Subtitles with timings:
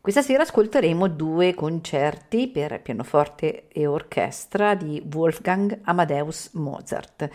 [0.00, 7.28] Questa sera ascolteremo due concerti per pianoforte e orchestra di Wolfgang Amadeus Mozart.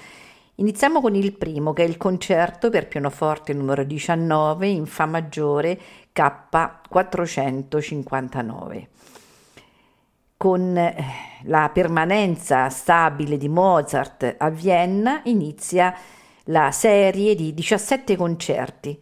[0.56, 5.78] Iniziamo con il primo, che è il concerto per pianoforte numero 19 in Fa maggiore
[6.16, 8.88] K459.
[10.38, 10.96] Con eh,
[11.44, 15.94] la permanenza stabile di Mozart a Vienna inizia
[16.46, 18.98] la serie di 17 concerti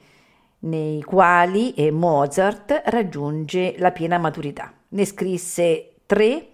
[0.62, 4.73] nei quali Mozart raggiunge la piena maturità.
[4.90, 6.48] Ne scrisse tre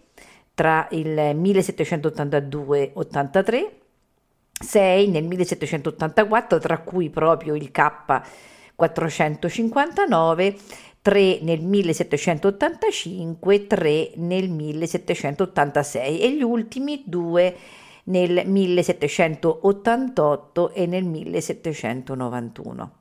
[0.54, 3.66] tra il 1782-83,
[4.60, 10.56] sei nel 1784, tra cui proprio il K459,
[11.02, 17.56] 3 nel 1785, 3 nel 1786 e gli ultimi due
[18.06, 22.92] nel 1788 e nel 1791.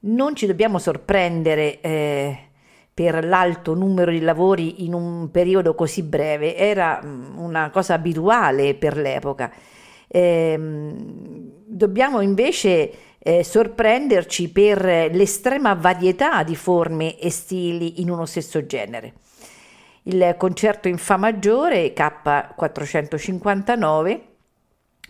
[0.00, 2.38] Non ci dobbiamo sorprendere eh,
[2.94, 8.74] per l'alto numero di lavori in un periodo così breve, era mm, una cosa abituale
[8.74, 9.52] per l'epoca.
[10.06, 10.56] Eh,
[11.64, 19.14] dobbiamo invece eh, sorprenderci per l'estrema varietà di forme e stili in uno stesso genere.
[20.04, 24.20] Il concerto in Fa maggiore K459,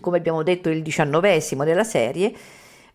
[0.00, 2.32] come abbiamo detto il diciannovesimo della serie,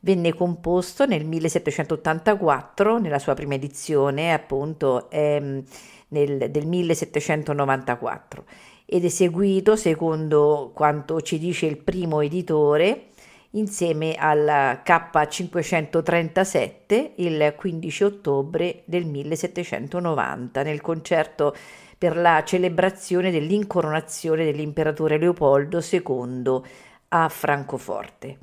[0.05, 5.63] Venne composto nel 1784, nella sua prima edizione, appunto ehm,
[6.09, 8.43] nel, del 1794,
[8.85, 13.11] ed eseguito secondo quanto ci dice il primo editore
[13.51, 21.55] insieme al K537 il 15 ottobre del 1790 nel concerto
[21.97, 26.59] per la celebrazione dell'incoronazione dell'imperatore Leopoldo II
[27.07, 28.39] a Francoforte.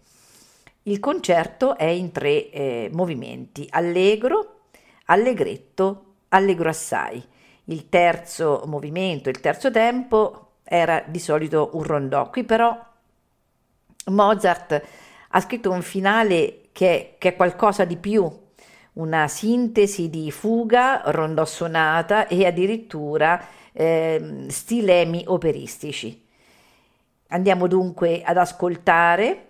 [0.90, 4.62] Il concerto è in tre eh, movimenti, allegro,
[5.04, 7.24] allegretto, allegro assai.
[7.66, 12.28] Il terzo movimento, il terzo tempo era di solito un rondò.
[12.30, 12.76] Qui però
[14.06, 14.82] Mozart
[15.28, 18.28] ha scritto un finale che, che è qualcosa di più,
[18.94, 23.40] una sintesi di fuga, rondò sonata e addirittura
[23.72, 26.26] eh, stilemi operistici.
[27.28, 29.49] Andiamo dunque ad ascoltare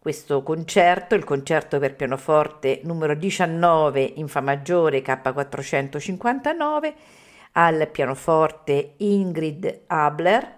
[0.00, 6.94] questo concerto, il concerto per pianoforte numero 19 in Fa maggiore K459,
[7.52, 10.54] al pianoforte Ingrid Abler,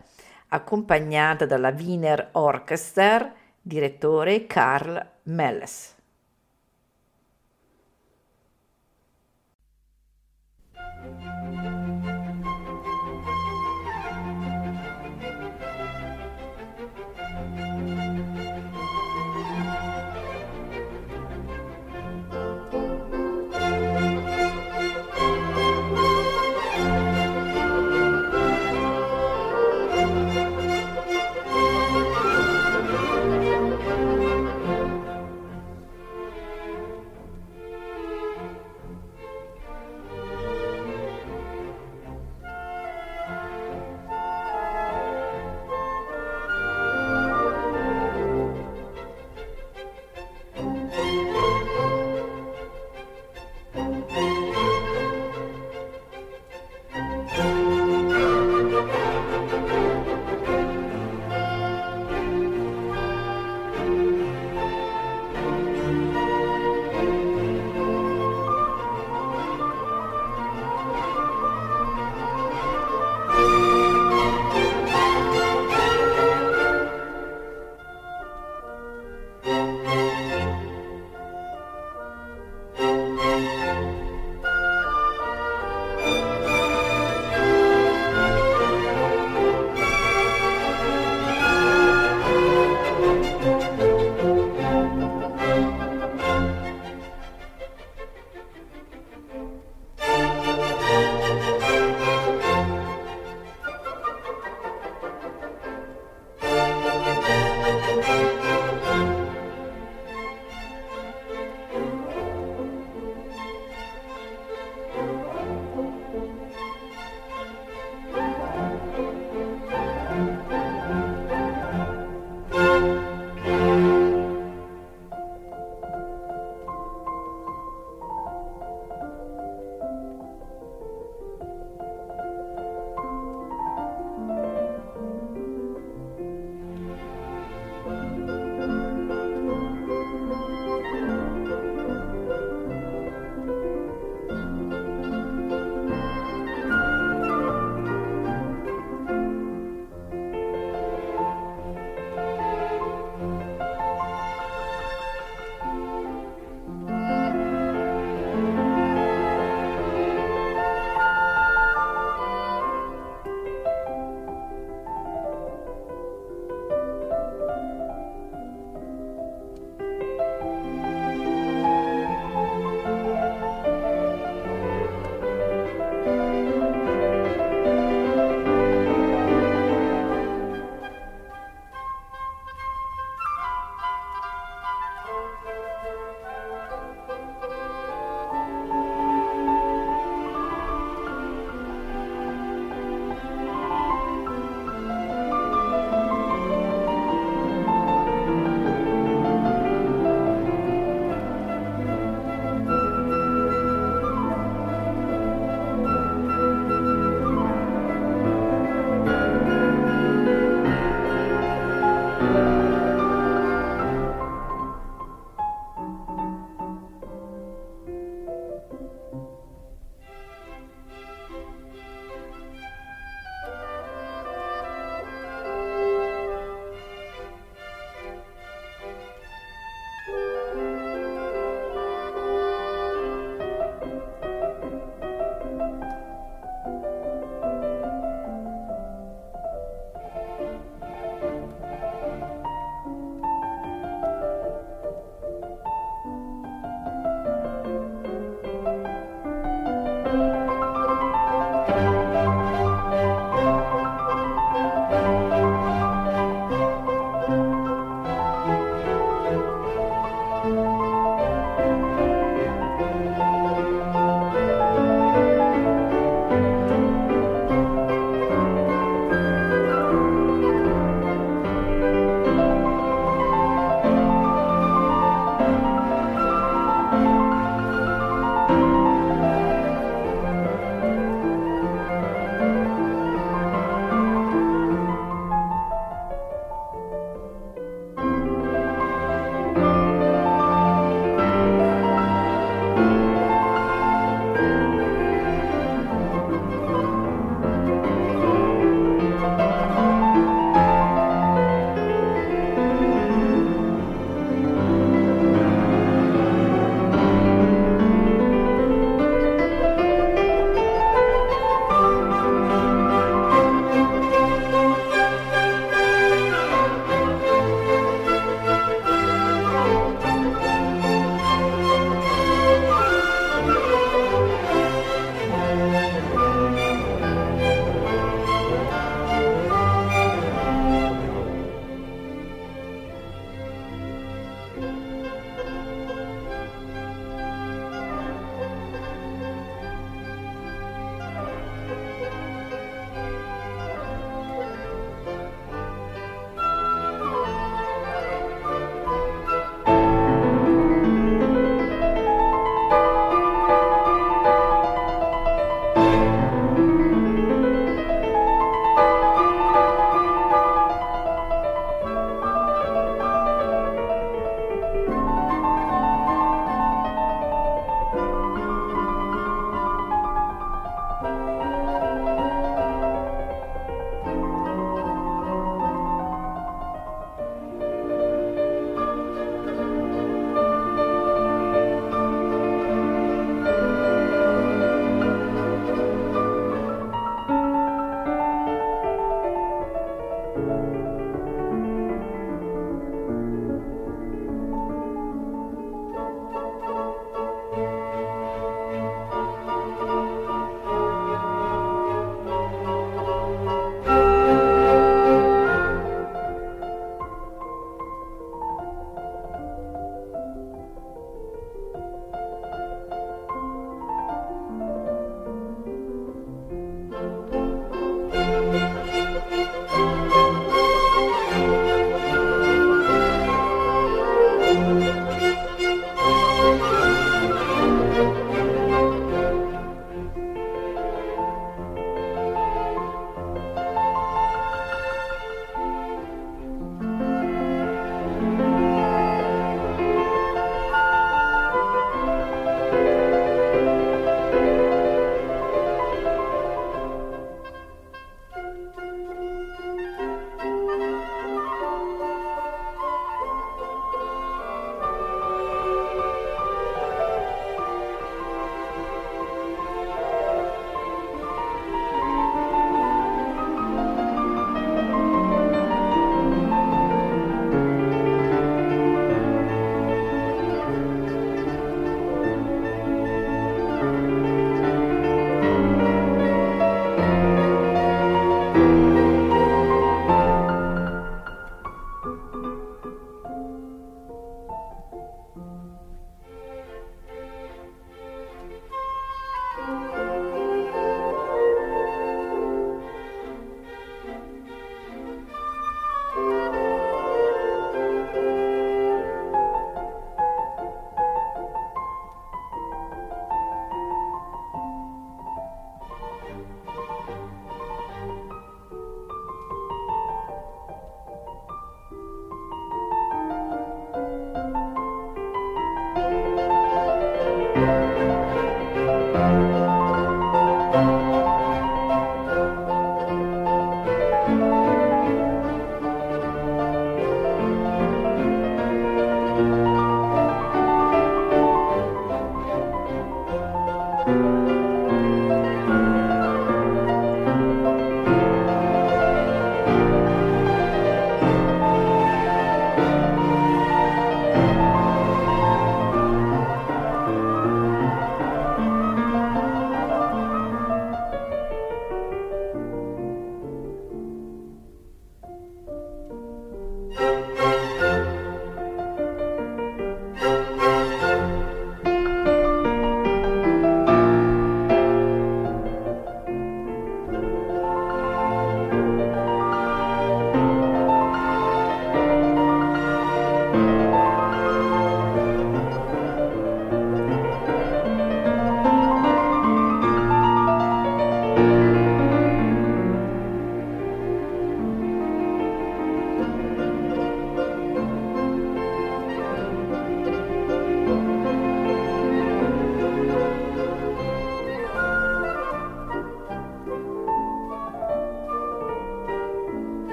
[0.46, 5.91] accompagnata dalla Wiener Orchester, direttore Karl Melles.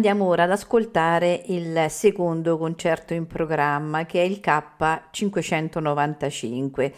[0.00, 6.92] Andiamo ora ad ascoltare il secondo concerto in programma che è il K595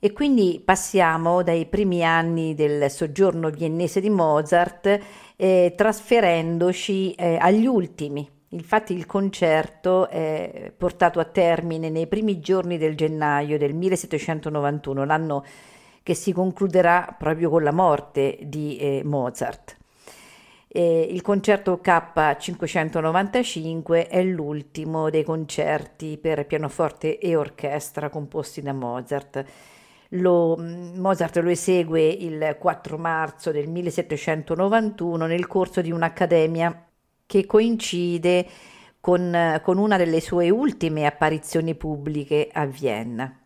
[0.00, 4.98] e quindi passiamo dai primi anni del soggiorno viennese di Mozart
[5.36, 8.28] eh, trasferendoci eh, agli ultimi.
[8.48, 15.44] Infatti il concerto è portato a termine nei primi giorni del gennaio del 1791, l'anno
[16.02, 19.77] che si concluderà proprio con la morte di eh, Mozart.
[20.70, 29.44] Eh, il concerto K595 è l'ultimo dei concerti per pianoforte e orchestra composti da Mozart.
[30.12, 36.86] Lo, mm, Mozart lo esegue il 4 marzo del 1791 nel corso di un'accademia
[37.26, 38.46] che coincide
[39.00, 43.37] con, con una delle sue ultime apparizioni pubbliche a Vienna.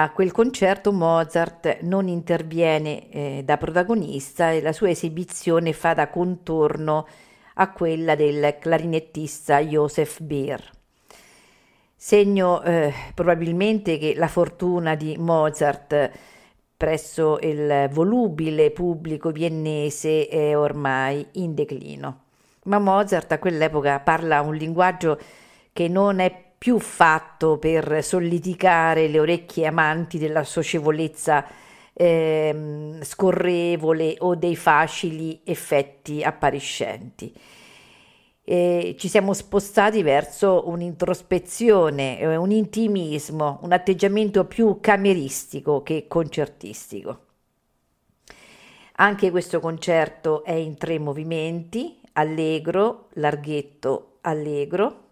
[0.00, 6.08] A quel concerto Mozart non interviene eh, da protagonista e la sua esibizione fa da
[6.08, 7.04] contorno
[7.54, 10.70] a quella del clarinettista Joseph Beer.
[11.96, 16.10] Segno eh, probabilmente che la fortuna di Mozart
[16.76, 22.20] presso il volubile pubblico viennese è ormai in declino.
[22.66, 25.18] Ma Mozart a quell'epoca parla un linguaggio
[25.72, 31.46] che non è più fatto per solleticare le orecchie amanti della socievolezza
[31.92, 37.32] eh, scorrevole o dei facili effetti appariscenti.
[38.42, 47.26] E ci siamo spostati verso un'introspezione, eh, un intimismo, un atteggiamento più cameristico che concertistico.
[49.00, 55.07] Anche questo concerto è in tre movimenti, allegro, larghetto, allegro,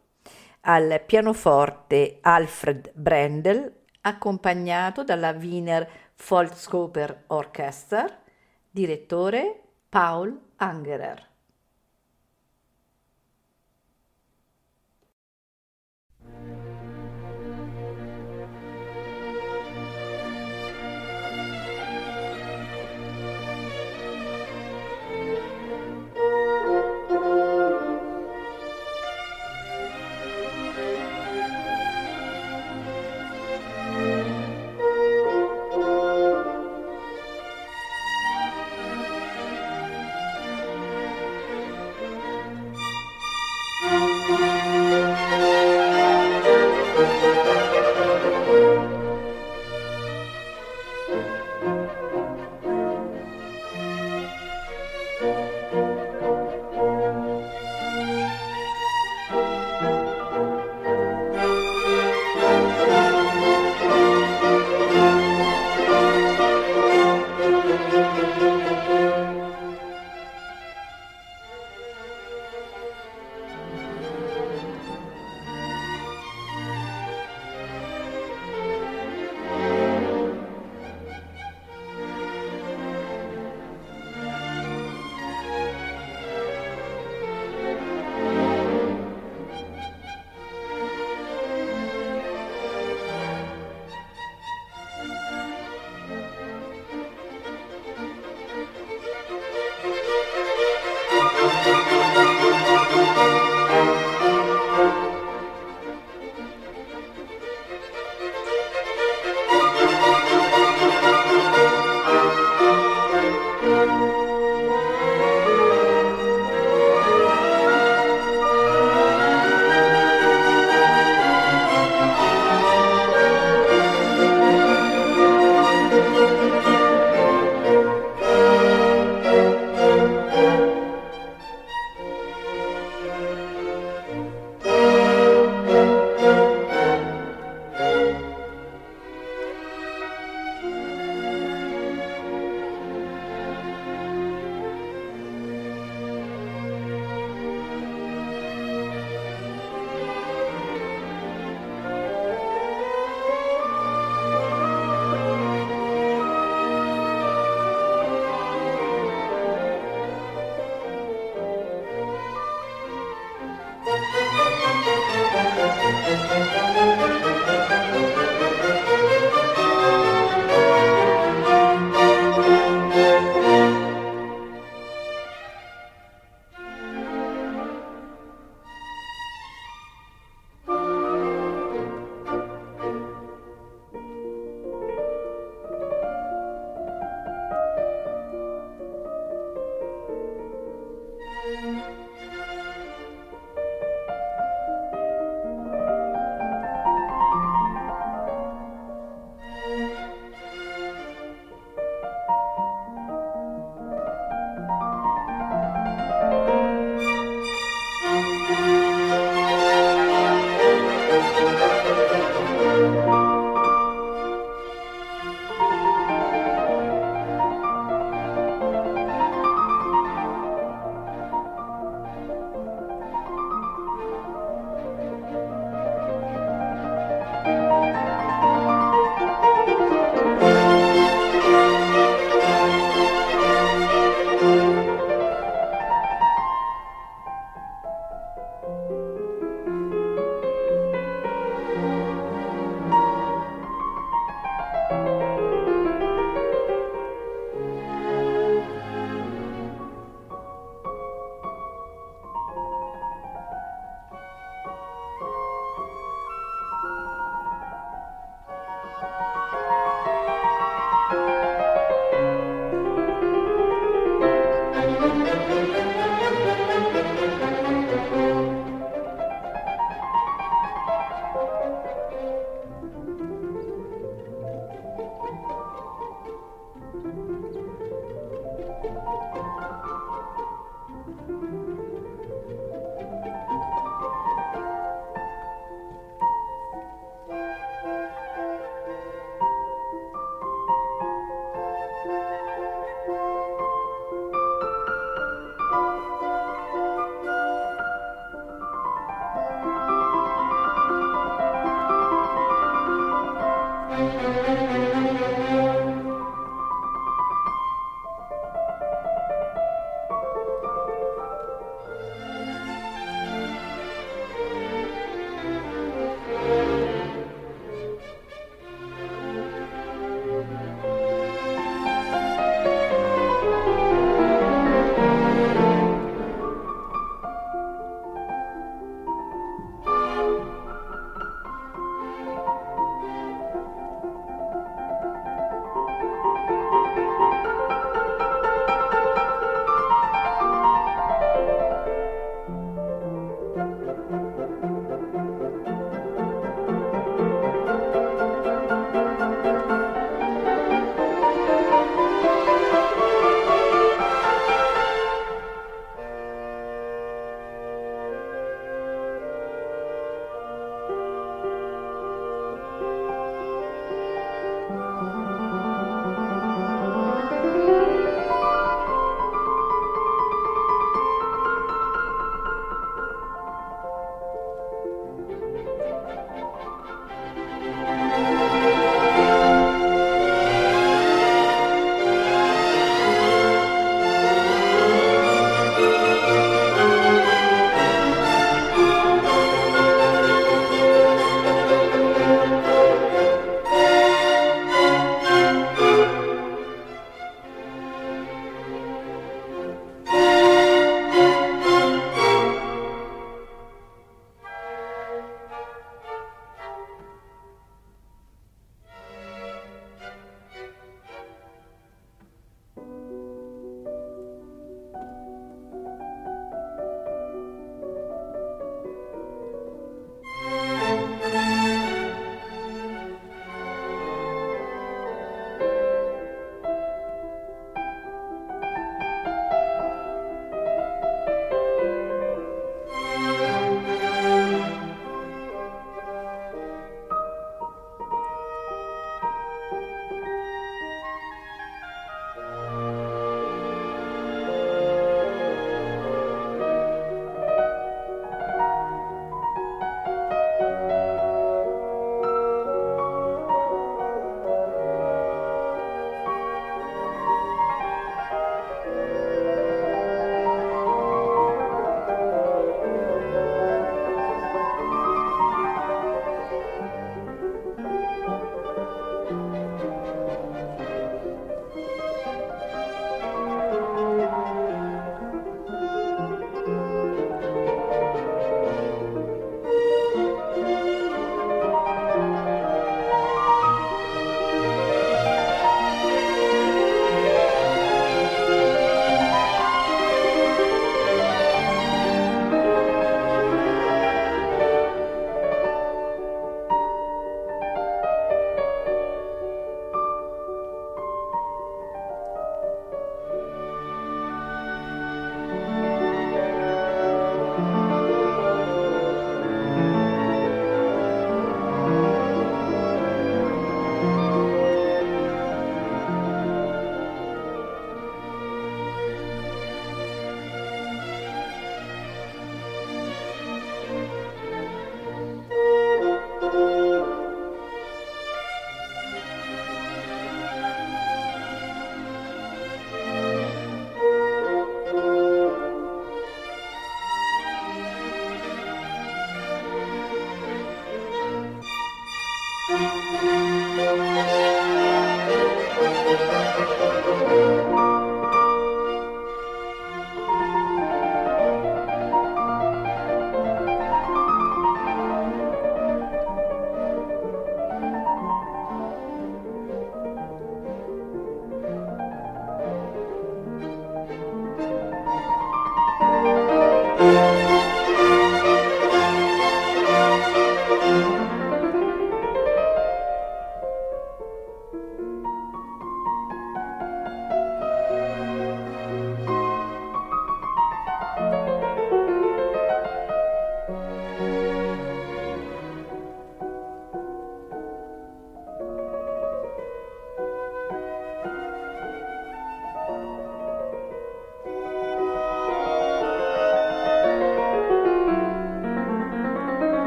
[0.69, 8.19] al pianoforte Alfred Brendel, accompagnato dalla Wiener Volksoper Orchester,
[8.69, 11.26] direttore Paul Angerer.